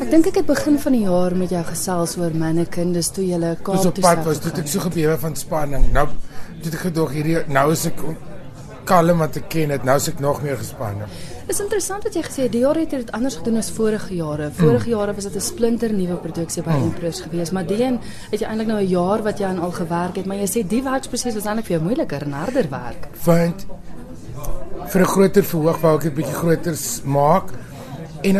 Ek 0.00 0.08
dink 0.08 0.30
ek 0.30 0.38
het 0.40 0.46
begin 0.48 0.78
van 0.80 0.94
die 0.96 1.02
jaar 1.04 1.34
met 1.36 1.50
jou 1.52 1.60
gesels 1.66 2.16
oor 2.16 2.32
mannequin, 2.32 2.94
dis 2.96 3.10
toe 3.12 3.24
jy 3.26 3.36
Kaap 3.36 3.64
toe 3.64 3.74
toe 3.74 3.80
stap. 3.82 3.94
Dis 3.94 4.00
op 4.00 4.06
pad 4.06 4.24
was, 4.24 4.38
toe 4.40 4.52
ek 4.62 4.68
so 4.72 4.80
gebewe 4.86 5.16
van 5.20 5.36
spanning. 5.36 5.84
Nou 5.92 6.06
toe 6.62 6.72
ek 6.72 6.84
gedog 6.86 7.12
hierdie 7.12 7.42
nou 7.52 7.66
is 7.72 7.84
ek 7.90 8.00
kalm 8.88 9.20
wat 9.22 9.36
ek 9.36 9.50
ken 9.52 9.74
het, 9.74 9.84
nou 9.84 9.96
is 10.00 10.08
ek 10.08 10.22
nog 10.24 10.40
meer 10.42 10.56
gespanne. 10.58 11.06
Dit 11.44 11.52
is 11.52 11.60
interessant 11.60 12.06
wat 12.06 12.16
jy 12.16 12.22
gesê 12.24 12.46
het. 12.46 12.52
Die 12.54 12.62
jaar 12.64 12.78
het 12.80 12.94
dit 12.94 13.12
anders 13.16 13.36
gedoen 13.40 13.60
as 13.60 13.68
vorige 13.76 14.16
jare. 14.16 14.48
Vorige 14.56 14.88
mm. 14.88 14.94
jare 14.94 15.14
was 15.18 15.28
dit 15.28 15.36
'n 15.36 15.46
splinter 15.50 15.92
nuwe 15.92 16.16
produksie 16.16 16.62
by 16.62 16.78
mm. 16.78 16.88
Empress 16.88 17.20
geweest, 17.20 17.52
maar 17.52 17.66
die 17.66 17.82
een 17.82 18.00
het 18.30 18.40
jy 18.40 18.46
eintlik 18.46 18.68
nou 18.68 18.80
'n 18.80 18.88
jaar 18.88 19.22
wat 19.22 19.38
jy 19.38 19.46
aan 19.46 19.58
al 19.58 19.72
gewerk 19.72 20.16
het, 20.16 20.26
maar 20.26 20.36
jy 20.36 20.48
sê 20.48 20.66
die 20.66 20.82
werksproses 20.82 21.34
was 21.34 21.44
eintlik 21.44 21.66
vir 21.66 21.76
jou 21.76 21.84
moeiliker 21.84 22.22
en 22.22 22.32
harder 22.32 22.70
werk. 22.70 23.08
Want 23.24 23.66
vir 24.86 25.00
'n 25.00 25.12
groter 25.14 25.44
verhoog 25.44 25.80
wou 25.80 25.96
ek 25.96 26.04
'n 26.04 26.14
bietjie 26.14 26.34
groter 26.34 26.76
maak 27.04 27.52
en 28.22 28.36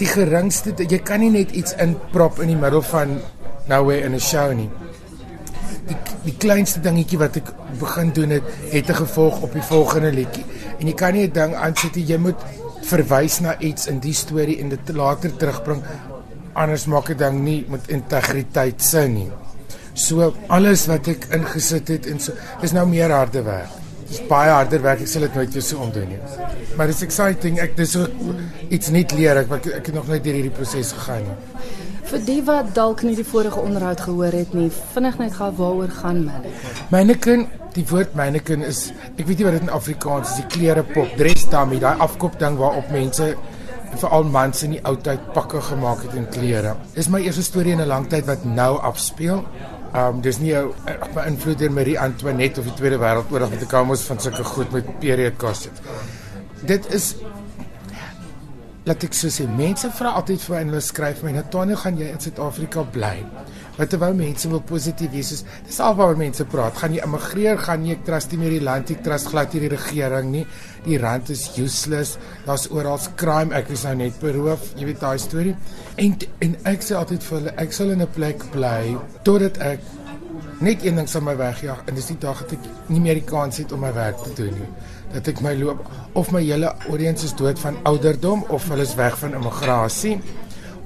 die 0.00 0.08
geringste 0.08 0.74
jy 0.88 0.98
kan 0.98 1.20
nie 1.20 1.30
net 1.30 1.52
iets 1.52 1.76
inprop 1.78 2.40
in 2.40 2.54
die 2.54 2.60
middel 2.60 2.82
van 2.82 3.20
nowhere 3.68 4.06
in 4.06 4.14
'n 4.14 4.20
show 4.20 4.52
nie 4.52 4.70
die 5.90 5.96
die 6.24 6.36
kleinste 6.36 6.82
dingetjie 6.84 7.18
wat 7.20 7.38
ek 7.40 7.50
begin 7.80 8.12
doen 8.16 8.34
het, 8.36 8.46
het 8.72 8.90
'n 8.90 9.00
gevolg 9.04 9.40
op 9.42 9.52
die 9.52 9.62
volgende 9.62 10.12
liedjie. 10.12 10.44
En 10.78 10.86
jy 10.86 10.94
kan 10.94 11.14
nie 11.14 11.26
'n 11.26 11.32
ding 11.32 11.54
aansit 11.54 11.94
jy 11.94 12.16
moet 12.16 12.40
verwys 12.82 13.40
na 13.40 13.58
iets 13.58 13.86
in 13.86 13.98
die 14.00 14.14
storie 14.14 14.58
en 14.60 14.68
dit 14.68 14.94
later 14.94 15.36
terugbring. 15.36 15.82
Anders 16.52 16.86
maak 16.86 17.10
'n 17.10 17.16
ding 17.16 17.42
nie 17.42 17.64
met 17.68 17.88
integriteit 17.88 18.82
sin 18.82 19.14
nie. 19.14 19.30
So 19.94 20.34
alles 20.46 20.86
wat 20.86 21.06
ek 21.08 21.26
ingesit 21.30 21.88
het 21.88 22.06
en 22.06 22.20
so 22.20 22.32
is 22.62 22.72
nou 22.72 22.86
meer 22.86 23.10
harde 23.10 23.42
werk. 23.42 23.79
Dis 24.10 24.22
baie 24.30 24.50
harder 24.50 24.82
werk. 24.82 25.04
Ek 25.04 25.10
sal 25.10 25.28
dit 25.28 25.36
nooit 25.38 25.52
weer 25.54 25.62
so 25.62 25.78
omdoen 25.84 26.08
nie. 26.10 26.18
Maar 26.76 26.90
it's 26.90 27.04
exciting. 27.06 27.60
Ek 27.62 27.76
dis 27.78 27.94
so 27.94 28.08
iets 28.68 28.90
nuut 28.90 29.14
leer 29.14 29.44
ek, 29.44 29.54
ek 29.60 29.70
ek 29.78 29.92
het 29.92 29.94
nog 29.94 30.10
nooit 30.10 30.24
deur 30.24 30.38
hierdie 30.40 30.56
proses 30.56 30.90
gegaan 30.96 31.28
nie. 31.28 31.38
Vir 32.10 32.22
die 32.26 32.40
wat 32.42 32.72
dalk 32.74 33.04
nie 33.06 33.14
die 33.14 33.26
vorige 33.26 33.62
onderhoud 33.62 34.00
gehoor 34.02 34.34
het 34.34 34.54
nie, 34.58 34.66
vinnig 34.94 35.18
net 35.20 35.36
gou 35.36 35.50
waaroor 35.60 35.92
gaan 35.94 36.24
mannequin. 36.26 36.80
Mannequin, 36.90 37.44
die 37.76 37.84
woord 37.86 38.16
mannequin 38.18 38.64
is 38.66 38.80
ek 39.12 39.28
weet 39.28 39.38
nie 39.38 39.46
wat 39.46 39.58
dit 39.60 39.66
in 39.68 39.74
Afrikaans 39.76 40.32
is, 40.32 40.40
die 40.40 40.48
klere 40.56 40.82
pop, 40.88 41.12
dress 41.20 41.46
dummy, 41.52 41.78
daai 41.78 42.02
afkop 42.02 42.34
ding 42.42 42.58
waarop 42.58 42.90
mense 42.90 43.30
veral 44.00 44.26
mans 44.26 44.64
in 44.66 44.74
die 44.74 44.82
ou 44.86 44.96
tyd 44.98 45.22
pakke 45.36 45.62
gemaak 45.70 46.02
het 46.06 46.16
in 46.18 46.26
klere. 46.34 46.74
Dis 46.96 47.10
my 47.14 47.22
eerste 47.22 47.46
storie 47.46 47.76
in 47.76 47.80
'n 47.80 47.86
lang 47.86 48.08
tyd 48.10 48.26
wat 48.26 48.44
nou 48.44 48.78
afspeel. 48.90 49.44
Um 49.92 50.20
dis 50.22 50.38
nie 50.38 50.54
'n 50.54 50.70
beïnvloed 51.14 51.58
deur 51.58 51.72
Marie 51.72 51.98
Antoinette 51.98 52.60
of 52.60 52.66
die 52.66 52.74
Tweede 52.74 52.98
Wêreldoorlog 52.98 53.50
met 53.50 53.58
die 53.58 53.66
kamers 53.66 54.02
van 54.06 54.20
sulke 54.20 54.44
goed 54.44 54.70
met 54.72 54.98
period 55.00 55.36
costumes. 55.36 55.80
Dit 56.62 56.92
is 56.94 57.16
laat 58.84 59.02
ek 59.04 59.14
so 59.14 59.28
sê, 59.28 59.48
mense 59.48 59.90
vra 59.90 60.14
altyd 60.18 60.40
vir 60.40 60.54
my 60.54 60.60
en 60.60 60.68
hulle 60.68 60.80
skryf 60.80 61.22
my, 61.22 61.32
"Nathaniel, 61.32 61.76
gaan 61.76 61.98
jy 61.98 62.06
in 62.06 62.20
Suid-Afrika 62.20 62.82
bly?" 62.82 63.26
Wat 63.80 63.88
terwyl 63.88 64.12
mense 64.12 64.48
wil 64.52 64.60
positief 64.60 65.08
wees, 65.14 65.30
is 65.32 65.44
dis 65.64 65.78
alwaar 65.80 66.16
mense 66.16 66.44
praat, 66.44 66.76
"Gaan 66.76 66.92
jy 66.92 67.02
immigreer? 67.02 67.58
Gaan 67.58 67.86
jy 67.86 67.98
trust 68.04 68.30
nie 68.32 68.38
meer 68.38 68.50
die 68.50 68.64
land, 68.64 68.90
ek 68.90 69.02
trust 69.02 69.28
glad 69.28 69.52
nie 69.54 69.60
die 69.60 69.76
regering 69.76 70.30
nie. 70.30 70.46
Die 70.84 70.98
rand 70.98 71.30
is 71.30 71.50
useless. 71.56 72.18
Daar's 72.44 72.68
oral 72.70 72.98
crime, 73.16 73.54
ek 73.54 73.70
is 73.70 73.84
nou 73.84 73.94
net 73.94 74.20
beroof." 74.20 74.60
Jy 74.76 74.84
weet 74.84 75.00
daai 75.00 75.18
storie. 75.18 75.56
En 75.96 76.16
en 76.40 76.56
ek 76.64 76.80
sê 76.82 76.94
altyd 76.94 77.22
vir 77.22 77.38
hulle, 77.38 77.52
ek 77.56 77.72
sal 77.72 77.90
in 77.90 78.02
'n 78.02 78.08
plek 78.14 78.50
bly 78.52 78.98
totdat 79.22 79.58
ek 79.58 79.80
net 80.60 80.84
een 80.84 80.94
ding 80.94 81.08
sal 81.08 81.22
my 81.24 81.36
wegjaag 81.36 81.86
en 81.88 81.94
dis 81.94 82.06
die 82.06 82.18
dag 82.20 82.40
dat 82.42 82.52
ek 82.52 82.64
nie 82.92 83.00
meer 83.00 83.14
die 83.14 83.24
kans 83.24 83.56
het 83.56 83.72
om 83.72 83.80
my 83.80 83.92
werk 83.96 84.18
te 84.22 84.32
doen 84.42 84.52
nie 84.52 84.68
dat 85.12 85.28
ek 85.28 85.40
my 85.40 85.54
loop 85.56 85.86
of 86.12 86.32
my 86.32 86.42
hele 86.44 86.74
audience 86.90 87.24
is 87.24 87.32
dood 87.38 87.58
van 87.58 87.78
ouderdom 87.88 88.44
of 88.48 88.68
hulle 88.68 88.84
is 88.84 88.94
weg 88.98 89.16
van 89.22 89.34
immigrasie 89.38 90.18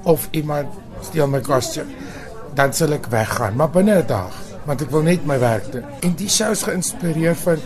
of 0.05 0.29
iemand 0.31 0.69
steel 1.03 1.27
my 1.27 1.41
kostuum 1.41 1.91
dan 2.55 2.73
sal 2.73 2.95
ek 2.97 3.09
weggaan 3.13 3.57
maar 3.57 3.71
binne 3.71 4.01
'n 4.03 4.07
dag 4.07 4.35
want 4.65 4.83
ek 4.83 4.91
wil 4.91 5.03
net 5.03 5.27
my 5.27 5.39
werk 5.39 5.71
doen 5.73 5.85
en 6.01 6.15
die 6.19 6.29
show 6.29 6.51
is 6.51 6.63
geïnspireer 6.63 7.37
van 7.45 7.59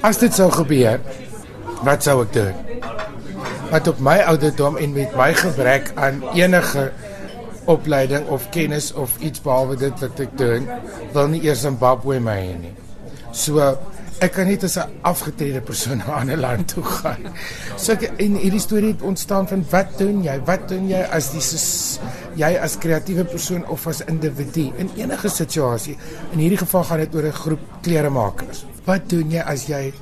as 0.00 0.18
dit 0.18 0.34
sou 0.34 0.50
gebeur 0.50 1.00
wat 1.82 2.02
sou 2.02 2.22
ek 2.22 2.32
doen 2.32 2.54
wat 3.70 3.88
op 3.88 3.98
my 3.98 4.18
ouderdom 4.32 4.76
en 4.76 4.92
met 4.92 5.16
my 5.16 5.32
gebrek 5.34 5.92
aan 5.94 6.22
enige 6.34 6.90
opleiding 7.64 8.26
of 8.28 8.48
kennis 8.50 8.92
of 8.92 9.18
iets 9.18 9.42
behalwe 9.42 9.76
dit 9.76 10.00
wat 10.00 10.20
ek 10.20 10.36
doen 10.38 10.68
wil 11.12 11.28
nie 11.28 11.42
eers 11.44 11.60
Zimbabwe 11.66 12.20
my 12.20 12.38
hê 12.40 12.56
nie 12.58 12.74
so 13.32 13.76
ek 14.20 14.34
kan 14.36 14.48
net 14.48 14.64
as 14.64 14.76
'n 14.76 14.88
afgetrede 15.02 15.60
persoon 15.60 15.98
na 15.98 16.04
'n 16.04 16.20
ander 16.20 16.36
land 16.36 16.68
toe 16.68 16.84
gaan. 16.84 17.22
So 17.76 17.92
ek 17.92 18.02
en 18.16 18.36
hierdie 18.36 18.60
storie 18.60 18.92
het 18.92 19.02
ontstaan 19.02 19.48
van 19.48 19.64
wat 19.70 19.98
doen 19.98 20.22
jy? 20.22 20.36
Wat 20.44 20.68
doen 20.68 20.88
jy 20.88 21.02
as 21.10 21.30
die 21.32 21.40
jy 22.38 22.50
as 22.58 22.76
kreatiewe 22.78 23.24
persoon 23.24 23.64
of 23.68 23.86
as 23.86 24.02
individu 24.06 24.70
in 24.78 24.90
enige 24.96 25.28
situasie? 25.28 25.96
In 26.32 26.38
hierdie 26.38 26.58
geval 26.60 26.84
gaan 26.84 26.98
dit 26.98 27.14
oor 27.14 27.26
'n 27.26 27.32
groep 27.32 27.60
kleremakers. 27.82 28.64
Wat 28.84 29.08
doen 29.08 29.30
jy 29.30 29.42
as 29.44 29.66
jy 29.66 29.92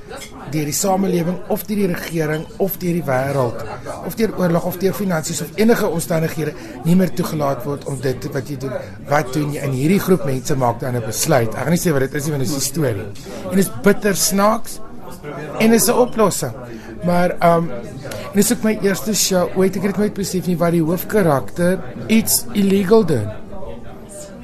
deur 0.51 0.65
die 0.65 0.73
samelewing 0.73 1.39
of 1.49 1.65
deur 1.67 1.77
die 1.77 1.87
regering 1.87 2.47
of 2.59 2.77
deur 2.79 2.93
die 2.93 3.03
wêreld 3.03 3.65
of 4.07 4.15
deur 4.15 4.33
oorlog 4.39 4.65
of 4.65 4.77
deur 4.79 4.95
finansies 4.95 5.43
of 5.43 5.49
enige 5.57 5.87
omstandighede 5.87 6.53
nie 6.85 6.97
meer 6.97 7.11
toegelaat 7.11 7.65
word 7.65 7.85
om 7.85 8.01
dit 8.01 8.29
wat 8.33 8.49
jy 8.49 8.57
doen? 8.57 8.73
Wat 9.09 9.33
doen 9.33 9.53
jy 9.53 9.63
in 9.63 9.73
hierdie 9.73 10.01
groep 10.01 10.25
mense 10.25 10.57
maak 10.57 10.81
dan 10.81 10.97
'n 10.97 11.07
besluit? 11.07 11.49
Ek 11.49 11.63
gaan 11.65 11.71
nie 11.71 11.85
sê 11.87 11.93
wat 11.93 12.01
dit 12.01 12.15
is 12.15 12.25
nie 12.25 12.33
want 12.33 12.43
dit 12.45 12.51
is 12.51 12.57
'n 12.57 12.61
storie. 12.61 13.07
En 13.51 13.57
dit 13.57 13.67
is 13.67 13.73
bitter 13.83 14.17
snaaks 14.17 14.81
en 15.59 15.73
is 15.73 15.89
'n 15.89 15.93
oplossing. 15.93 16.53
Maar 17.05 17.31
um 17.55 17.71
en 17.71 18.18
dis 18.39 18.53
ook 18.55 18.65
my 18.67 18.75
eerste 18.87 19.15
show. 19.19 19.49
Ooit 19.59 19.77
ek 19.79 19.89
het 19.89 20.01
nooit 20.01 20.17
besef 20.17 20.47
nie 20.47 20.57
wat 20.61 20.75
die 20.77 20.85
hoofkarakter 20.85 21.79
iets 22.13 22.45
illegal 22.55 23.07
doen. 23.09 23.29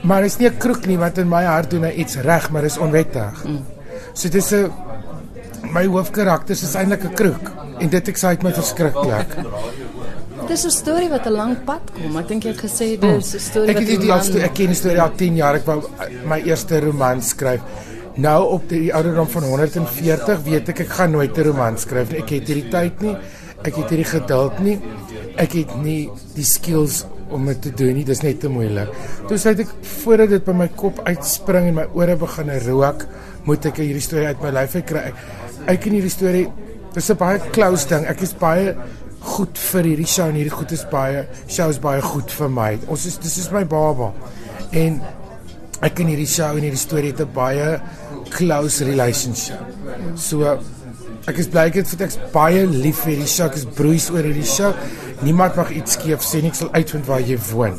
Maar 0.04 0.24
dit 0.26 0.32
is 0.32 0.38
nie 0.38 0.48
'n 0.48 0.58
kroek 0.58 0.86
nie 0.86 0.98
wat 0.98 1.18
in 1.18 1.28
my 1.28 1.44
hart 1.44 1.70
doen 1.70 1.84
hy 1.84 1.92
iets 2.02 2.16
reg, 2.16 2.50
maar 2.50 2.64
is 2.64 2.78
onwettig. 2.78 3.44
Mm. 3.44 3.64
So 4.12 4.28
dis 4.28 4.52
'n 4.52 4.72
my 5.72 5.86
hoofkarakter 5.86 6.54
is 6.54 6.74
eintlik 6.74 7.04
'n 7.04 7.14
kroek 7.14 7.50
en 7.78 7.88
dit 7.88 8.08
excite 8.08 8.44
my 8.44 8.52
verskriklik. 8.52 9.36
Dis 10.48 10.64
'n 10.64 10.70
storie 10.70 11.08
wat 11.08 11.26
'n 11.26 11.32
lang 11.32 11.64
pad 11.64 11.80
kom. 11.94 12.16
Ek 12.18 12.28
dink 12.28 12.42
jy 12.44 12.50
het 12.50 12.60
gesê 12.60 12.98
dis 12.98 13.34
'n 13.34 13.38
storie 13.38 13.74
wat 13.74 13.82
Ek 13.82 13.88
het 13.88 14.00
die 14.00 14.20
storie, 14.20 14.44
ek 14.44 14.54
ken 14.54 14.66
die 14.66 14.74
storie 14.74 15.00
al 15.00 15.14
10 15.16 15.36
jaar. 15.36 15.54
Ek 15.54 15.66
wou 15.66 15.82
my 16.26 16.40
eerste 16.40 16.80
roman 16.80 17.22
skryf. 17.22 17.60
Nou 18.14 18.44
op 18.50 18.68
die 18.68 18.94
ouderdom 18.94 19.28
van 19.28 19.42
140 19.42 20.42
weet 20.44 20.68
ek 20.68 20.80
ek 20.80 20.88
gaan 20.88 21.10
nooit 21.10 21.38
'n 21.38 21.42
roman 21.42 21.78
skryf 21.78 22.10
nie. 22.10 22.18
Ek 22.18 22.28
het 22.30 22.46
hierdie 22.46 22.68
tyd 22.68 23.00
nie. 23.00 23.16
Ek 23.64 23.78
het 23.80 23.92
hierdie 23.92 24.08
geduld 24.08 24.58
nie. 24.64 24.78
Ek 25.40 25.56
het 25.56 25.72
nie 25.82 26.10
die 26.36 26.46
skills 26.46 27.04
om 27.34 27.46
dit 27.50 27.62
te 27.64 27.72
doen 27.74 27.94
nie. 27.98 28.04
Dis 28.06 28.22
net 28.24 28.40
te 28.42 28.50
moeilik. 28.52 28.90
Toe 29.28 29.38
sê 29.40 29.54
ek 29.56 29.72
voordat 30.02 30.34
dit 30.36 30.44
by 30.44 30.56
my 30.64 30.68
kop 30.76 31.00
uitspring 31.08 31.70
en 31.70 31.80
my 31.80 31.86
ore 31.96 32.16
begin 32.20 32.52
rook, 32.66 33.06
moet 33.48 33.66
ek 33.70 33.80
hierdie 33.82 34.04
storie 34.04 34.28
uit 34.32 34.44
my 34.44 34.52
lyf 34.54 34.76
kry. 34.88 35.08
Ek 35.70 35.80
ken 35.84 35.96
hierdie 35.96 36.12
storie. 36.12 36.46
Dis 36.94 37.10
'n 37.10 37.18
baie 37.18 37.40
close 37.52 37.88
ding. 37.88 38.06
Ek 38.06 38.22
is 38.22 38.32
baie 38.32 38.76
goed 39.24 39.58
vir 39.58 39.82
hierdie 39.82 40.06
show 40.06 40.28
en 40.28 40.36
hierdie 40.36 40.52
goed 40.52 40.72
is 40.72 40.84
baie 40.90 41.24
shows 41.48 41.80
baie 41.80 42.02
goed 42.02 42.30
vir 42.30 42.48
my. 42.48 42.78
Ons 42.88 43.06
is 43.06 43.18
dis 43.18 43.38
is 43.38 43.50
my 43.50 43.64
baba. 43.64 44.12
En 44.72 45.00
ek 45.82 45.94
ken 45.94 46.06
hierdie 46.12 46.28
show 46.28 46.52
en 46.56 46.62
hierdie 46.62 46.78
storie 46.78 47.12
het 47.12 47.20
'n 47.20 47.32
baie 47.34 47.80
close 48.30 48.84
relationship. 48.84 49.60
So 50.16 50.58
ek 51.30 51.38
is 51.38 51.48
bly 51.48 51.68
ek 51.70 51.80
het 51.80 51.88
vir 51.88 52.06
ek 52.06 52.18
baie 52.32 52.66
lief 52.66 53.04
vir 53.04 53.14
hierdie 53.14 53.30
show. 53.30 53.48
Ek 53.48 53.56
is 53.56 53.64
broeis 53.64 54.10
oor 54.10 54.22
hierdie 54.22 54.46
show. 54.46 54.74
Niemand 55.22 55.56
mag 55.56 55.72
iets 55.72 55.98
skeef 55.98 56.24
sê 56.26 56.42
nie. 56.42 56.52
Ek 56.52 56.60
sal 56.62 56.72
uitvind 56.74 57.06
waar 57.08 57.24
jy 57.24 57.40
woon 57.50 57.76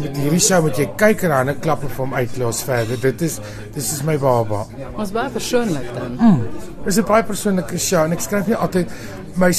met 0.00 0.16
hierdie 0.18 0.40
show 0.42 0.60
moet 0.64 0.78
jy 0.78 0.86
kyk 0.98 1.24
en 1.26 1.30
dan 1.34 1.50
'n 1.50 1.60
klap 1.60 1.80
vir 1.82 1.90
hom 1.96 2.14
uitlos 2.14 2.62
verder. 2.62 2.96
Dit 2.96 3.22
is 3.22 3.40
dis 3.74 3.92
is 3.92 4.02
my 4.02 4.16
baba. 4.18 4.66
Ons 4.96 5.12
baie 5.12 5.30
persoonlik 5.30 5.94
dan. 5.94 6.16
Mm. 6.18 6.42
Dis 6.84 6.98
'n 6.98 7.04
baie 7.04 7.22
persoonlike 7.22 7.78
show 7.78 8.04
en 8.04 8.12
ek 8.12 8.20
skryf 8.20 8.46
nie 8.46 8.56
altyd 8.56 8.88
my 9.36 9.50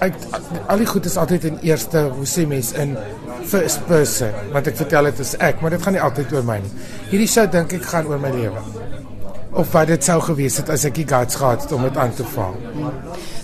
ek 0.00 0.14
al 0.68 0.78
die 0.78 0.86
goed 0.86 1.04
is 1.06 1.16
altyd 1.16 1.44
in 1.44 1.58
eerste, 1.62 1.98
hoe 1.98 2.26
sê 2.26 2.46
mens 2.46 2.72
in 2.72 2.96
first 3.44 3.86
person, 3.86 4.32
want 4.52 4.66
ek 4.66 4.76
vertel 4.76 5.04
dit 5.04 5.18
is 5.18 5.34
ek, 5.34 5.60
maar 5.60 5.70
dit 5.70 5.82
gaan 5.82 5.92
nie 5.92 6.02
altyd 6.02 6.32
oor 6.32 6.44
my 6.44 6.58
nie. 6.58 6.70
Hierdie 7.10 7.28
show 7.28 7.46
dink 7.50 7.72
ek 7.72 7.82
gaan 7.82 8.06
oor 8.06 8.18
my 8.18 8.30
lewe. 8.30 8.62
Of 9.58 9.72
wat 9.74 9.90
dit 9.90 10.04
sou 10.04 10.20
gewees 10.22 10.56
het 10.60 10.68
as 10.70 10.84
ek 10.86 11.00
die 11.00 11.06
guts 11.08 11.38
gehad 11.40 11.64
het 11.64 11.72
om 11.74 11.82
dit 11.82 11.96
aan 11.98 12.14
te 12.14 12.24
vang. 12.36 12.54
Mm. 12.74 12.92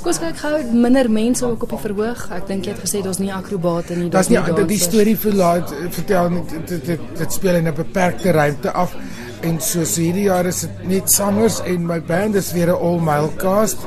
Koos 0.05 0.19
kyk 0.21 0.37
gou 0.37 0.53
minder 0.77 1.09
mense 1.11 1.47
ook 1.47 1.63
op 1.65 1.71
die 1.73 1.79
verhoog. 1.81 2.27
Ek 2.37 2.47
dink 2.51 2.67
jy 2.69 2.75
het 2.75 2.83
gesê 2.85 3.01
daar's 3.05 3.21
nie 3.23 3.31
akrobate 3.33 3.97
nie. 3.97 4.11
Daar's 4.13 4.29
nie 4.29 4.37
die, 4.37 4.67
die 4.75 4.81
storie 4.83 5.17
verlaat 5.17 5.73
vertel 5.97 6.29
dit 6.35 6.53
dit, 6.69 6.85
dit 6.91 7.07
dit 7.23 7.33
speel 7.39 7.57
in 7.61 7.69
'n 7.69 7.75
beperkte 7.75 8.35
ruimte 8.37 8.73
af. 8.73 8.93
En 9.41 9.61
so 9.61 9.85
so 9.85 10.01
hierdie 10.01 10.29
jaar 10.29 10.47
is 10.47 10.61
dit 10.61 10.85
net 10.89 11.11
sangers 11.11 11.61
en 11.65 11.87
my 11.87 12.01
band 12.03 12.35
is 12.35 12.53
weer 12.53 12.69
'n 12.69 12.79
all 12.79 13.01
male 13.01 13.31
cast 13.37 13.79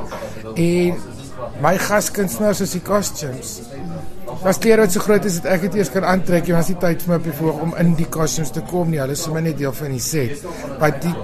en 0.55 0.97
my 1.61 1.77
gaskunstenaars 1.77 2.61
is 2.61 2.71
die 2.71 2.81
costumes. 2.81 3.61
Was 4.43 4.57
klere 4.57 4.81
wat 4.81 4.91
so 4.91 4.99
groot 4.99 5.25
is 5.25 5.41
dat 5.41 5.51
ek 5.51 5.61
dit 5.61 5.75
eers 5.75 5.91
kan 5.91 6.03
aantrek 6.03 6.49
en 6.49 6.55
as 6.55 6.67
die 6.67 6.77
tyd 6.77 7.01
vir 7.01 7.09
my 7.13 7.15
op 7.15 7.23
die 7.23 7.37
voorg 7.39 7.61
om 7.61 7.75
in 7.77 7.95
die 7.95 8.09
costumes 8.09 8.51
te 8.51 8.61
kom 8.61 8.89
nie. 8.89 8.99
Hulle 8.99 9.11
is 9.11 9.21
sommer 9.21 9.41
net 9.41 9.57
deel 9.57 9.73
van 9.73 9.91
die 9.91 9.99
set. 9.99 10.43
Want 10.79 11.01
die 11.01 11.15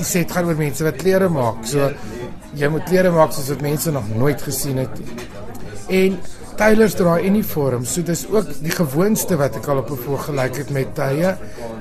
set 0.00 0.32
gaan 0.32 0.48
oor 0.48 0.56
mense 0.56 0.84
wat 0.84 0.96
klere 0.96 1.28
maak. 1.28 1.64
So 1.68 1.90
jy 2.54 2.68
moet 2.68 2.84
klere 2.88 3.10
maak 3.10 3.32
soos 3.32 3.48
wat 3.52 3.64
mense 3.64 3.92
nog 3.92 4.08
nooit 4.16 4.42
gesien 4.42 4.76
het. 4.82 5.02
En 5.88 6.18
Taylor's 6.56 6.94
draai 6.94 7.24
uniform, 7.26 7.84
so 7.88 8.04
dis 8.04 8.26
ook 8.28 8.50
die 8.62 8.72
gewoonste 8.74 9.38
wat 9.40 9.56
ek 9.56 9.66
al 9.72 9.80
op 9.80 9.90
'n 9.90 9.96
verhoog 9.96 10.24
gelyk 10.28 10.56
het 10.56 10.70
met 10.70 10.94
tye. 10.94 11.36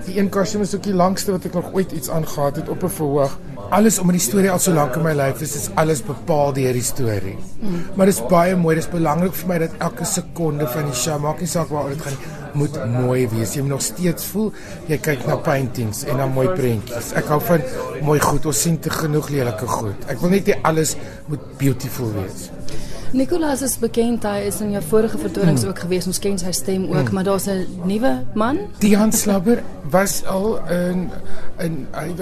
Die 0.05 0.17
een 0.19 0.29
kostuum 0.29 0.61
is 0.61 0.75
ook 0.75 0.83
die 0.83 0.93
langste 0.93 1.31
wat 1.31 1.45
ek 1.45 1.53
nog 1.53 1.73
ooit 1.73 1.91
iets 1.91 2.09
aangegaan 2.09 2.53
het 2.53 2.69
op 2.69 2.83
'n 2.83 2.89
verhoog. 2.89 3.37
Alles 3.69 3.99
omdat 3.99 4.15
die 4.15 4.27
storie 4.27 4.51
al 4.51 4.59
so 4.59 4.71
lank 4.71 4.95
in 4.95 5.03
my 5.03 5.13
lyf 5.13 5.41
is, 5.41 5.55
is 5.55 5.69
alles 5.75 6.03
bepaal 6.03 6.53
deur 6.53 6.73
die 6.73 6.83
storie. 6.83 7.37
Mm. 7.59 7.85
Maar 7.95 8.05
dit 8.05 8.15
is 8.15 8.25
baie 8.27 8.55
mooi, 8.55 8.75
dit 8.75 8.83
is 8.83 8.89
belangrik 8.89 9.33
vir 9.33 9.47
my 9.47 9.57
dat 9.57 9.71
elke 9.77 10.05
sekonde 10.05 10.67
van 10.67 10.85
die 10.85 10.93
show, 10.93 11.19
maak 11.19 11.39
nie 11.39 11.47
saak 11.47 11.69
waar 11.69 11.89
dit 11.89 12.01
gaan 12.01 12.40
moet 12.53 12.77
mooi 12.85 13.27
wees. 13.31 13.55
Jy 13.55 13.65
moet 13.65 13.75
nog 13.77 13.85
steeds 13.85 14.25
voel 14.31 14.51
jy 14.87 14.97
kyk 14.97 15.25
na 15.27 15.37
paintings 15.45 16.03
en 16.07 16.21
na 16.21 16.27
mooi 16.27 16.47
prentjies. 16.55 17.11
Ek 17.17 17.29
hou 17.31 17.39
van 17.49 17.65
mooi 18.05 18.19
goed. 18.23 18.47
Ons 18.51 18.63
sien 18.67 18.79
te 18.79 18.93
genoeg 18.93 19.29
lelike 19.33 19.67
goed. 19.67 20.09
Ek 20.11 20.23
wil 20.23 20.35
net 20.37 20.51
hê 20.51 20.57
alles 20.67 20.95
moet 21.31 21.45
beautiful 21.61 22.11
wees. 22.17 22.49
Nicolas 23.11 23.59
is 23.59 23.73
bekend 23.75 24.23
hy 24.23 24.45
is 24.47 24.61
in 24.63 24.69
jou 24.71 24.81
vorige 24.87 25.17
vertonings 25.19 25.65
mm. 25.65 25.71
ook 25.71 25.79
gewees. 25.83 26.05
Ons 26.07 26.19
ken 26.23 26.37
sy 26.39 26.53
stem 26.55 26.85
ook, 26.87 27.09
mm. 27.09 27.15
maar 27.17 27.25
daar's 27.27 27.47
'n 27.51 27.67
nuwe 27.83 28.11
man. 28.39 28.59
Dian 28.79 29.11
Slabber 29.11 29.59
was 29.91 30.23
al 30.25 30.63
in 30.71 31.11
in 31.59 31.87
hy 31.91 32.15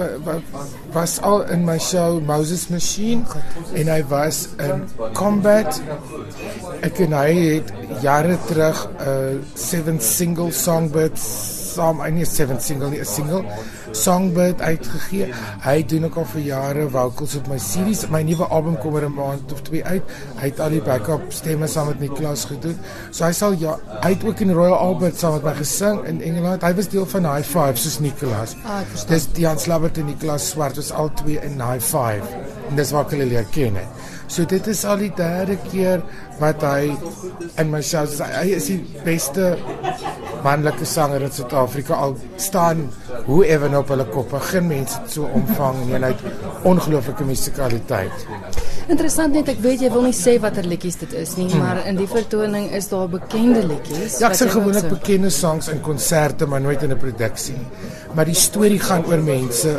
was 0.92 1.20
al 1.20 1.46
in 1.46 1.64
my 1.64 1.78
show 1.78 2.20
Moses 2.20 2.68
Machine 2.68 3.22
en 3.74 3.86
hy 3.86 4.02
was 4.08 4.48
in 4.58 4.82
Combat. 5.14 5.80
Ek 6.82 6.98
en 7.06 7.12
hy 7.12 7.30
het 7.38 7.72
jare 8.02 8.38
terug 8.46 8.88
'n 8.90 9.06
uh, 9.06 9.38
seven 9.54 10.00
single 10.20 10.52
songbirds 10.52 11.24
saam 11.74 12.02
nie 12.14 12.24
'n 12.24 12.32
seven 12.38 12.58
single 12.60 12.90
nie 12.90 13.00
'n 13.00 13.12
single 13.16 13.42
Songbird 13.92 14.60
uitgegee. 14.62 15.32
Hy 15.64 15.82
doen 15.90 16.04
ook 16.06 16.16
al 16.22 16.26
vir 16.32 16.42
jare 16.46 16.86
vocals 16.90 17.34
op 17.40 17.48
my 17.50 17.58
series. 17.58 18.04
My 18.12 18.22
nuwe 18.22 18.46
album 18.46 18.76
kom 18.78 18.94
oor 18.94 19.06
'n 19.08 19.14
maand 19.14 19.52
of 19.52 19.62
twee 19.66 19.84
uit. 19.84 20.02
Hy 20.38 20.46
het 20.46 20.60
al 20.60 20.70
die 20.70 20.82
backup 20.82 21.32
stemme 21.32 21.66
saam 21.66 21.86
met 21.86 22.00
Niklas 22.00 22.44
gedoen. 22.44 22.78
So 23.10 23.24
hy 23.24 23.32
sal 23.32 23.52
ja, 23.52 23.78
hy 24.02 24.10
het 24.10 24.24
ook 24.24 24.40
in 24.40 24.52
Royal 24.52 24.76
Albert 24.76 25.18
saam 25.18 25.32
met 25.32 25.44
my 25.44 25.54
gesing 25.54 26.04
in 26.04 26.22
Engeland. 26.22 26.62
Hy 26.62 26.74
was 26.74 26.88
deel 26.88 27.06
van 27.06 27.34
High 27.34 27.48
Five 27.48 27.76
soos 27.76 27.98
Niklas. 27.98 28.56
Ah, 28.64 28.82
dis 29.08 29.32
Dian 29.32 29.58
Slabbert 29.58 29.98
en 29.98 30.06
Niklas 30.06 30.48
Swart 30.48 30.76
was 30.76 30.92
al 30.92 31.10
twee 31.14 31.40
in 31.42 31.60
High 31.60 31.82
Five. 31.82 32.22
En 32.68 32.76
dis 32.76 32.90
waar 32.90 33.04
ek 33.04 33.10
hulle 33.10 33.26
leer 33.26 33.46
ken 33.50 33.74
het. 33.74 33.88
So 34.30 34.46
dit 34.46 34.66
is 34.70 34.84
al 34.86 35.00
die 35.02 35.12
derde 35.18 35.56
keer 35.66 36.04
wat 36.38 36.62
hy 36.62 36.92
in 37.58 37.70
my 37.72 37.80
shows 37.82 38.20
hy 38.22 38.46
is 38.54 38.68
die 38.70 38.78
beste 39.02 39.56
manlike 40.44 40.86
sanger 40.86 41.24
in 41.26 41.32
Suid-Afrika 41.34 41.98
al 42.06 42.14
staan 42.40 42.86
hoe 43.26 43.42
ewen 43.46 43.74
op 43.76 43.90
hulle 43.92 44.06
koppe 44.14 44.40
geen 44.52 44.68
mense 44.70 45.00
so 45.10 45.26
omvang 45.36 45.82
en 45.96 46.06
hy 46.06 46.12
het 46.14 46.64
ongelooflike 46.70 47.26
musikaliteit. 47.26 48.26
Interessant 48.90 49.34
net 49.36 49.50
ek 49.52 49.60
weet 49.62 49.84
jy 49.84 49.90
wil 49.92 50.06
nie 50.08 50.16
sê 50.16 50.36
watter 50.42 50.66
liedjies 50.66 50.98
dit 51.02 51.12
is 51.20 51.36
nie, 51.38 51.46
hmm. 51.50 51.62
maar 51.62 51.82
in 51.86 51.98
die 51.98 52.08
vertoning 52.10 52.70
is 52.74 52.88
daar 52.90 53.10
bekende 53.10 53.62
liedjies. 53.66 54.18
Ja, 54.22 54.30
ek 54.30 54.38
sê 54.38 54.48
gewoonlik 54.50 54.88
bekende 54.90 55.30
songs 55.34 55.70
in 55.74 55.82
konserte 55.84 56.48
maar 56.50 56.62
nooit 56.64 56.82
in 56.86 56.94
'n 56.94 56.98
produksie. 56.98 57.58
Maar 58.14 58.26
die 58.30 58.38
storie 58.38 58.80
gaan 58.82 59.06
oor 59.06 59.22
mense 59.22 59.74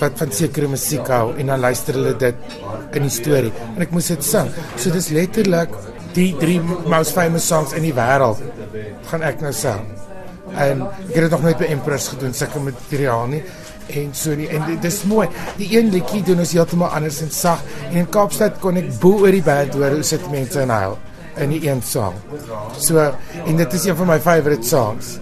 wat 0.00 0.18
van 0.18 0.32
sekere 0.32 0.68
musiek 0.68 1.06
hou 1.06 1.36
en 1.36 1.46
dan 1.46 1.60
luister 1.60 1.94
hulle 1.94 2.16
dit 2.16 2.56
in 2.96 3.06
die 3.06 3.12
storie 3.12 3.52
en 3.74 3.82
ek 3.84 3.94
moes 3.94 4.10
dit 4.12 4.24
sing. 4.26 4.50
So 4.76 4.92
dis 4.94 5.10
letterlik 5.14 5.74
die 6.16 6.30
drie 6.40 6.58
most 6.60 7.16
famous 7.16 7.46
songs 7.48 7.72
in 7.76 7.86
die 7.86 7.94
wêreld 7.96 8.42
gaan 9.10 9.24
ek 9.26 9.42
nou 9.44 9.52
sing. 9.56 9.86
En 10.52 10.84
ek 10.84 11.14
het 11.14 11.22
dit 11.26 11.32
nog 11.32 11.44
nooit 11.46 11.60
by 11.60 11.68
Empress 11.72 12.12
gedoen, 12.12 12.34
sulke 12.36 12.60
materiaal 12.60 13.30
nie. 13.32 13.42
En 13.92 14.12
so 14.16 14.36
die 14.36 14.48
en 14.52 14.66
dit 14.68 14.84
is 14.88 15.00
mooi. 15.08 15.26
Die 15.58 15.70
een 15.78 15.90
liedjie 15.92 16.22
doen 16.26 16.42
ons 16.44 16.52
heeltemal 16.54 16.92
anders 16.98 17.22
en 17.24 17.32
sag. 17.32 17.62
En 17.90 18.02
in 18.04 18.10
Kaapstad 18.12 18.60
kon 18.62 18.78
ek 18.80 18.92
bo 19.00 19.24
oor 19.24 19.34
die 19.34 19.44
band 19.44 19.74
hoor 19.78 19.96
hoe 19.96 20.06
sit 20.06 20.28
mense 20.32 20.60
in 20.62 20.72
huil 20.72 20.98
in 21.40 21.54
die 21.54 21.62
een 21.64 21.80
song. 21.84 22.16
So 22.76 23.00
en 23.46 23.56
dit 23.56 23.72
is 23.78 23.86
een 23.88 23.96
van 23.96 24.12
my 24.12 24.18
favourite 24.20 24.68
songs. 24.68 25.16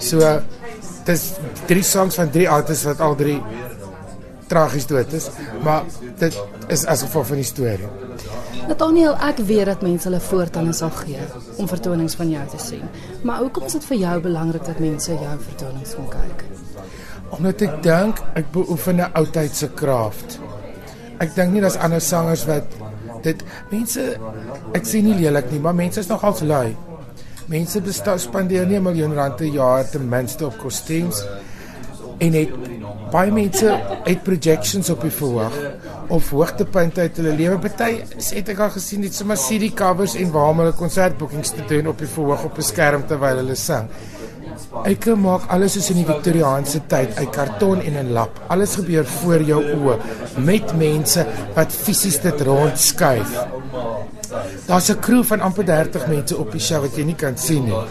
So 0.00 0.40
dis 1.04 1.26
drie 1.68 1.84
songs 1.84 2.16
van 2.16 2.30
drie 2.32 2.48
artists 2.48 2.86
wat 2.88 3.00
al 3.04 3.16
drie 3.18 3.38
tragies 4.50 4.86
dood 4.90 5.12
is, 5.16 5.28
maar 5.64 5.86
dit 6.18 6.38
is 6.68 6.84
as 6.90 7.04
gevolg 7.06 7.28
van 7.30 7.40
die 7.40 7.46
storie. 7.46 7.90
Nathaniel, 8.70 9.14
ek 9.26 9.40
weet 9.48 9.66
dat 9.70 9.82
mense 9.82 10.08
hulle 10.08 10.20
voortande 10.22 10.74
sal 10.76 10.92
gee 11.00 11.22
om 11.58 11.68
vertonings 11.70 12.16
van 12.18 12.30
jou 12.30 12.42
te 12.52 12.60
sien. 12.62 12.84
Maar 13.26 13.44
hoekom 13.44 13.66
is 13.66 13.78
dit 13.78 13.86
vir 13.90 14.00
jou 14.04 14.16
belangrik 14.26 14.66
dat 14.66 14.82
mense 14.82 15.14
jou 15.14 15.38
vertonings 15.46 15.94
kan 15.96 16.10
kyk? 16.12 16.44
Omdat 17.30 17.64
ek 17.66 17.80
dink 17.86 18.22
ek 18.38 18.52
beoefen 18.54 19.00
'n 19.00 19.10
oudheidse 19.14 19.70
kraft. 19.80 20.38
Ek 21.18 21.34
dink 21.34 21.52
nie 21.52 21.60
daar's 21.60 21.78
ander 21.78 22.00
sangers 22.00 22.46
wat 22.46 22.66
dit 23.22 23.42
mense 23.70 24.16
ek 24.74 24.84
sien 24.86 25.04
nie 25.04 25.18
lelik 25.18 25.50
nie, 25.50 25.60
maar 25.60 25.74
mense 25.74 26.00
is 26.00 26.08
nogal 26.08 26.34
lui. 26.42 26.76
Mense 27.46 27.80
bestaan 27.80 28.18
spandeer 28.18 28.66
nie 28.66 28.78
'n 28.78 28.82
miljoen 28.82 29.14
rand 29.14 29.36
per 29.36 29.46
jaar 29.46 29.90
ten 29.90 30.08
minste 30.08 30.46
op 30.46 30.58
kostuums 30.58 31.24
en 32.20 32.36
het 32.36 32.54
baie 33.10 33.32
mense 33.34 33.72
het 34.04 34.22
projections 34.26 34.90
op 34.92 35.02
die 35.02 35.12
verhoog 35.14 35.56
of 36.10 36.30
hoogtepunte 36.34 37.06
uit 37.06 37.18
hulle 37.20 37.34
lewe. 37.38 37.58
Party 37.62 37.90
het 38.36 38.48
ek 38.52 38.62
al 38.66 38.72
gesien 38.74 39.04
dit 39.06 39.14
sommer 39.14 39.38
CD 39.40 39.70
covers 39.74 40.16
en 40.18 40.32
waar 40.34 40.54
hulle 40.58 40.74
konsertboekings 40.78 41.54
te 41.56 41.66
doen 41.70 41.90
op 41.90 41.98
die 42.02 42.10
verhoog 42.10 42.44
op 42.50 42.58
'n 42.58 42.68
skerm 42.72 43.06
terwyl 43.06 43.42
hulle 43.42 43.58
sing. 43.58 43.88
Ek 44.84 45.06
maak 45.16 45.48
alles 45.50 45.72
soos 45.72 45.90
in 45.90 45.96
die 45.96 46.06
Victoriaanse 46.06 46.80
tyd 46.86 47.16
uit 47.18 47.30
karton 47.30 47.80
en 47.80 47.96
'n 47.98 48.12
lap. 48.12 48.40
Alles 48.48 48.74
gebeur 48.74 49.06
voor 49.06 49.42
jou 49.42 49.62
oë 49.76 49.96
met 50.36 50.76
mense 50.76 51.26
wat 51.54 51.72
fisies 51.72 52.20
dit 52.20 52.40
rondskuif. 52.40 53.30
Daar's 54.66 54.88
'n 54.88 54.98
crew 55.00 55.24
van 55.24 55.40
amper 55.40 55.64
30 55.64 56.06
mense 56.06 56.36
op 56.36 56.52
die 56.52 56.60
show 56.60 56.80
wat 56.80 56.96
jy 56.96 57.04
nie 57.04 57.14
kan 57.14 57.36
sien 57.36 57.64
nie. 57.64 57.82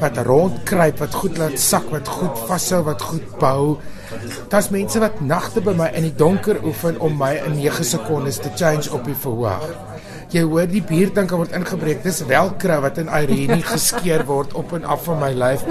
Wat 0.00 0.16
rondkruip, 0.16 0.98
wat 0.98 1.14
goed 1.14 1.36
laat 1.38 1.58
sak, 1.58 1.90
wat 1.90 2.08
goed 2.08 2.38
vashou, 2.46 2.82
wat 2.84 3.02
goed 3.02 3.38
bou. 3.38 3.78
Daar's 4.48 4.68
mense 4.68 4.98
wat 4.98 5.20
nagte 5.20 5.60
by 5.60 5.72
my 5.72 5.90
in 5.94 6.02
die 6.02 6.14
donker 6.14 6.64
oefen 6.64 7.00
om 7.00 7.16
my 7.16 7.40
in 7.46 7.56
9 7.56 7.84
sekondes 7.84 8.36
te 8.36 8.50
change 8.56 8.92
op 8.92 9.04
die 9.04 9.14
verhoog. 9.14 9.68
Jy 10.30 10.42
hoor 10.46 10.66
die 10.70 10.82
biertanke 10.82 11.34
word 11.34 11.54
ingebreek. 11.58 12.04
Dis 12.04 12.20
welkra 12.30 12.80
wat 12.80 12.98
in 13.02 13.08
Irene 13.10 13.62
geskeur 13.72 14.22
word 14.28 14.52
op 14.54 14.72
en 14.72 14.84
af 14.84 15.04
van 15.08 15.18
my 15.18 15.32
lyf. 15.34 15.64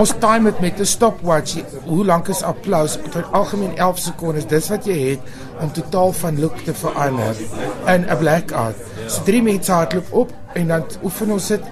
Ons 0.00 0.14
time 0.22 0.50
dit 0.50 0.60
met 0.60 0.80
'n 0.80 0.88
stopwatch. 0.88 1.60
Hoe 1.84 2.04
lank 2.04 2.28
is 2.28 2.42
applous? 2.42 2.98
Vir 3.10 3.28
algemeen 3.32 3.76
11 3.76 3.98
sekondes. 3.98 4.46
Dis 4.46 4.68
wat 4.68 4.86
jy 4.86 4.98
het 5.10 5.20
om 5.60 5.72
totaal 5.72 6.12
van 6.12 6.40
look 6.40 6.56
te 6.64 6.74
verander 6.74 7.36
in 7.86 8.08
'n 8.08 8.18
blackout. 8.18 8.89
So 9.08 9.22
drie 9.24 9.42
mense 9.42 9.72
hardloop 9.72 10.12
op 10.12 10.32
en 10.54 10.68
dan 10.68 10.84
oefen 11.02 11.30
ons 11.30 11.48
dit 11.48 11.62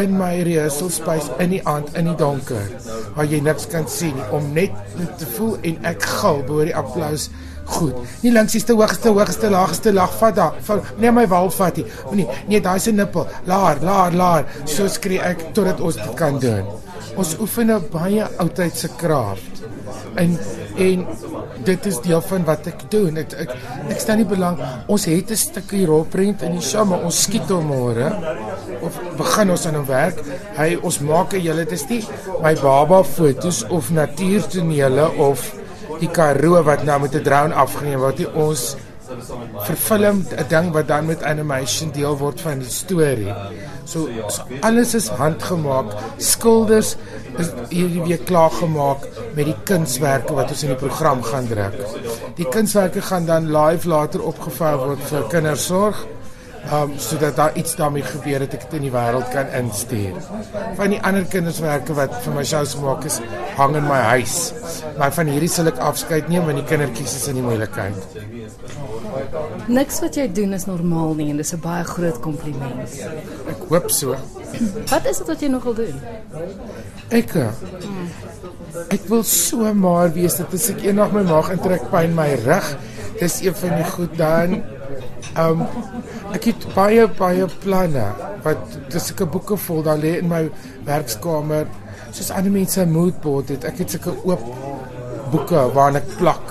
in 0.00 0.16
my 0.16 0.42
rehearsal 0.42 0.90
space 0.90 1.30
in 1.38 1.50
die 1.50 1.62
aand 1.68 1.92
in 2.00 2.08
die 2.08 2.16
donker 2.16 2.68
waar 3.16 3.28
jy 3.28 3.42
niks 3.44 3.66
kan 3.72 3.88
sien 3.88 4.16
om 4.32 4.52
net 4.56 4.72
te 5.20 5.28
voel 5.36 5.58
en 5.68 5.80
ek 5.92 6.06
gil 6.20 6.40
bo 6.48 6.64
die 6.64 6.76
applous 6.76 7.28
goed. 7.72 7.94
Nie 8.22 8.32
links 8.34 8.56
is 8.58 8.66
te 8.66 8.74
hoogste 8.76 9.12
hoogste 9.12 9.50
laagste 9.52 9.92
lag 9.92 10.12
vat 10.18 10.36
daar. 10.36 10.56
Nee 10.98 11.12
my 11.14 11.26
wal 11.30 11.50
vat 11.54 11.78
nie. 11.78 11.86
Nee, 12.12 12.28
nee 12.48 12.60
daai 12.60 12.80
'n 12.90 12.96
nippel. 12.96 13.26
Laar, 13.46 13.76
laar, 13.80 14.12
laar. 14.12 14.44
So 14.64 14.88
skree 14.88 15.20
ek 15.20 15.52
totdat 15.54 15.80
ons 15.80 15.94
dit 15.94 16.14
kan 16.14 16.38
doen. 16.38 16.64
Ons 17.16 17.36
oefen 17.38 17.70
'n 17.70 17.88
baie 17.90 18.24
oudheidse 18.38 18.88
kraft. 18.96 19.62
En 20.14 20.38
en 20.76 21.06
dit 21.64 21.86
is 21.86 22.00
deel 22.00 22.20
van 22.20 22.44
wat 22.44 22.66
ek 22.66 22.84
doen. 22.90 23.16
Ek 23.22 23.32
ek, 23.44 23.54
ek 23.88 24.00
staan 24.02 24.20
nie 24.22 24.28
belang 24.28 24.58
ons 24.86 25.04
het 25.04 25.30
'n 25.30 25.36
stukkie 25.36 25.86
rolprent 25.86 26.42
in 26.42 26.52
die 26.58 26.60
show, 26.64 26.84
maar 26.84 27.02
ons 27.04 27.22
skiet 27.22 27.48
hom 27.48 27.66
môre 27.66 28.12
of 28.80 29.00
begin 29.16 29.50
ons 29.50 29.66
aan 29.66 29.76
'n 29.76 29.86
werk. 29.86 30.18
Hy 30.56 30.78
ons 30.82 30.98
maak 31.00 31.34
'n 31.34 31.40
hele 31.40 31.64
dit 31.64 31.72
is 31.72 31.88
nie 31.88 32.04
my 32.42 32.54
baba 32.54 33.02
fotos 33.02 33.64
of 33.68 33.90
natuurtonele 33.90 35.10
of 35.18 35.54
die 36.00 36.10
Karoo 36.10 36.62
wat 36.62 36.84
nou 36.84 37.00
met 37.00 37.14
'n 37.14 37.22
drone 37.22 37.54
afgeneem 37.54 38.00
word. 38.00 38.34
Ons 38.34 38.76
verfilm 39.66 40.24
'n 40.36 40.48
ding 40.48 40.72
wat 40.72 40.88
dan 40.88 41.06
met 41.06 41.22
animation 41.22 41.90
deel 41.90 42.16
word 42.18 42.40
van 42.40 42.58
die 42.58 42.70
storie. 42.70 43.34
So, 43.84 44.08
so 44.28 44.42
alles 44.60 44.94
is 44.94 45.08
handgemaak. 45.08 45.92
Skilders 46.16 46.96
is 47.38 47.50
hierdie 47.68 48.02
week 48.06 48.24
klaar 48.24 48.50
gemaak 48.50 49.06
met 49.34 49.44
die 49.44 49.56
kunswerke 49.64 50.34
wat 50.34 50.50
ons 50.50 50.62
in 50.62 50.68
die 50.74 50.80
program 50.86 51.22
gaan 51.22 51.48
druk. 51.48 51.78
Die 52.36 52.48
kunswerke 52.48 53.02
gaan 53.02 53.26
dan 53.26 53.50
live 53.50 53.88
later 53.88 54.22
opgevou 54.22 54.76
word 54.86 55.02
vir 55.10 55.28
kindersorg 55.28 56.06
um 56.70 56.92
sodat 56.96 57.36
daar 57.36 57.56
iets 57.56 57.74
daarmee 57.76 58.02
gebeur 58.02 58.40
het 58.40 58.54
ek 58.54 58.64
dit 58.64 58.78
in 58.78 58.84
die 58.86 58.92
wêreld 58.94 59.28
kan 59.34 59.48
instuur. 59.58 60.18
Van 60.78 60.94
die 60.94 61.00
ander 61.02 61.24
kinderswerke 61.26 61.94
wat 61.98 62.14
vir 62.24 62.36
my 62.36 62.44
shows 62.46 62.76
maak 62.80 63.04
is 63.08 63.18
hang 63.58 63.74
in 63.76 63.86
my 63.88 63.98
huis. 64.12 64.36
Maar 64.98 65.12
van 65.12 65.32
hierdie 65.32 65.50
sal 65.50 65.70
ek 65.72 65.80
afskeid 65.82 66.30
neem 66.30 66.46
want 66.46 66.60
die 66.60 66.68
kindertjies 66.68 67.16
is 67.18 67.26
in 67.32 67.40
die 67.40 67.44
moeilikheid. 67.46 67.98
Niks 69.66 70.00
wat 70.04 70.16
jy 70.16 70.28
doen 70.32 70.54
is 70.54 70.68
normaal 70.70 71.16
nie 71.18 71.30
en 71.30 71.42
dis 71.42 71.52
'n 71.52 71.60
baie 71.60 71.84
groot 71.84 72.20
kompliment. 72.20 72.94
Ek 73.50 73.66
hoop 73.68 73.90
so. 73.90 74.16
Wat 74.90 75.06
is 75.06 75.18
dit 75.18 75.26
wat 75.26 75.40
jy 75.40 75.48
nogal 75.48 75.74
doen? 75.74 76.00
Ek 77.10 77.32
hmm. 77.32 78.10
Ek 78.88 79.02
wil 79.08 79.22
so 79.22 79.74
maar 79.74 80.12
wees 80.12 80.36
dat 80.36 80.54
as 80.54 80.70
ek 80.70 80.84
eendag 80.84 81.12
my 81.12 81.22
maag 81.22 81.50
intrek 81.50 81.90
pyn 81.90 82.14
my 82.14 82.34
rug, 82.44 82.76
dis 83.20 83.42
een 83.42 83.54
van 83.54 83.76
die 83.76 83.90
goed 83.90 84.16
dan 84.16 84.62
Ehm 85.34 85.60
um, 85.60 85.66
ek 86.32 86.44
het 86.44 86.66
baie 86.74 87.06
baie 87.18 87.46
planne 87.62 88.06
wat 88.44 88.76
dis 88.92 89.06
sulke 89.10 89.26
boeke 89.26 89.56
vol 89.56 89.82
daar 89.86 90.00
lê 90.00 90.16
in 90.18 90.28
my 90.28 90.42
werkskamer 90.88 91.66
soos 92.12 92.30
ander 92.30 92.52
mense 92.52 92.80
'n 92.80 92.92
moodboard 92.92 93.48
het. 93.48 93.64
Ek 93.64 93.78
het 93.78 93.90
sulke 93.90 94.12
oop 94.24 94.42
boeke 95.30 95.60
waarna 95.74 95.98
ek 95.98 96.16
plak 96.18 96.46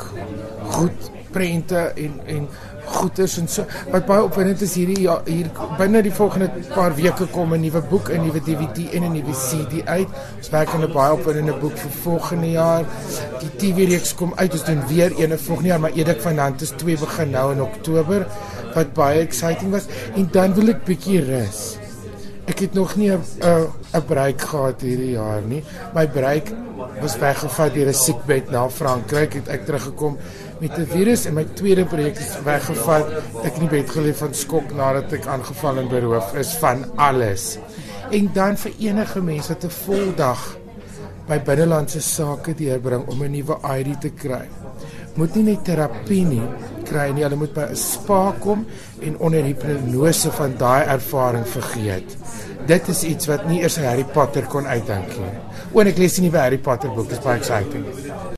goed 0.76 1.12
prente 1.32 1.92
en 1.96 2.14
en 2.26 2.48
goeders 2.92 3.38
en 3.38 3.48
so 3.48 3.64
wat 3.92 4.06
baie 4.06 4.24
opwindend 4.24 4.62
is 4.62 4.74
hierdie 4.76 5.04
ja, 5.06 5.22
hier 5.26 5.50
binne 5.78 6.02
die 6.04 6.14
volgende 6.14 6.50
paar 6.76 6.96
weke 6.96 7.26
kom 7.32 7.54
'n 7.54 7.62
nuwe 7.62 7.82
boek, 7.90 8.10
'n 8.10 8.22
nuwe 8.26 8.42
DVD 8.42 8.90
en 8.96 9.04
'n 9.04 9.14
nuwe 9.14 9.34
CD 9.34 9.86
uit. 9.86 10.10
Ons 10.38 10.50
werk 10.50 10.74
aan 10.74 10.84
'n 10.84 10.94
baie 10.94 11.14
opwindende 11.14 11.54
boek 11.54 11.78
vir 11.78 11.92
volgende 11.92 12.52
jaar. 12.52 12.84
Die 13.40 13.52
TV 13.58 13.88
reeks 13.90 14.16
kom 14.16 14.34
uit, 14.36 14.52
ons 14.52 14.66
doen 14.66 14.88
weer 14.88 15.12
een 15.18 15.40
volgende 15.40 15.70
jaar, 15.70 15.80
maar 15.80 15.94
Edik 15.94 16.22
van 16.22 16.38
Hand 16.38 16.62
is 16.62 16.74
2 16.78 16.98
begin 16.98 17.30
nou 17.30 17.54
in 17.54 17.62
Oktober 17.62 18.28
wat 18.76 18.94
baie 18.94 19.22
exciting 19.22 19.72
was 19.72 19.88
en 20.16 20.28
dan 20.32 20.54
wil 20.54 20.70
ek 20.70 20.86
bietjie 20.86 21.22
rus. 21.26 21.78
Ek 22.50 22.60
het 22.66 22.74
nog 22.74 22.96
nie 22.96 23.12
'n 23.12 23.22
'n 23.94 24.06
break 24.06 24.42
gehad 24.42 24.82
hierdie 24.82 25.12
jaar 25.12 25.42
nie. 25.42 25.64
My 25.94 26.08
break 26.08 26.52
was 27.02 27.18
weggevat 27.18 27.74
deur 27.74 27.88
'n 27.88 27.94
siekbed 27.94 28.52
na 28.52 28.70
Frankryk 28.70 29.34
het 29.34 29.48
ek 29.48 29.66
teruggekom 29.66 30.18
met 30.60 30.78
'n 30.78 30.86
virus 30.86 31.26
en 31.26 31.34
my 31.34 31.46
tweede 31.54 31.86
projek 31.86 32.18
is 32.18 32.38
weggevat. 32.44 33.06
Ek 33.44 33.54
in 33.56 33.68
die 33.68 33.82
bed 33.82 33.90
gelê 33.90 34.14
van 34.14 34.34
skok 34.34 34.74
nadat 34.74 35.14
ek 35.14 35.26
aangeval 35.26 35.78
en 35.78 35.88
beroof 35.88 36.34
is 36.36 36.54
van 36.60 36.86
alles. 36.96 37.58
En 38.12 38.30
dan 38.34 38.58
vir 38.58 38.72
enige 38.80 39.22
mens 39.22 39.48
wat 39.48 39.64
'n 39.64 39.70
voldag 39.70 40.58
by 41.28 41.40
binnelandse 41.40 42.02
sake 42.02 42.54
deurbring 42.56 43.08
om 43.08 43.24
'n 43.24 43.32
nuwe 43.32 43.58
ID 43.78 44.02
te 44.02 44.10
kry. 44.10 44.48
Moet 45.16 45.36
nie 45.36 45.44
net 45.44 45.66
terapie 45.66 46.26
nie 46.26 46.48
kry 46.92 47.08
nie, 47.16 47.24
hulle 47.26 47.40
moet 47.40 47.54
by 47.56 47.70
'n 47.70 47.80
spa 47.80 48.34
kom 48.40 48.66
en 49.02 49.18
onder 49.20 49.48
hipnose 49.48 50.32
van 50.40 50.58
daai 50.58 50.84
ervaring 50.98 51.48
vergeet. 51.48 52.18
Dit 52.68 52.88
is 52.88 53.04
iets 53.04 53.26
wat 53.32 53.48
nie 53.48 53.62
eers 53.62 53.80
Harry 53.82 54.06
Potter 54.06 54.46
kon 54.46 54.68
uitdink 54.68 55.18
nie. 55.18 55.34
O, 55.72 55.80
en 55.82 55.88
ek 55.88 55.98
lees 55.98 56.20
die 56.20 56.28
nuwe 56.28 56.38
Harry 56.38 56.60
Potter 56.60 56.94
boek, 56.94 57.10
dit 57.10 57.18
is 57.18 57.24
baie 57.24 57.40
exciting. 57.40 58.38